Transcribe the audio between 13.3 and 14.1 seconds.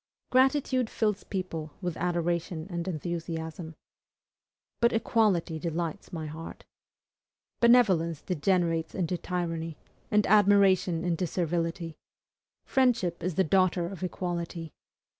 the daughter of